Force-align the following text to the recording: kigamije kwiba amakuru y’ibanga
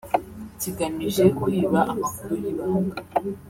kigamije 0.59 1.23
kwiba 1.39 1.79
amakuru 1.93 2.33
y’ibanga 2.41 2.97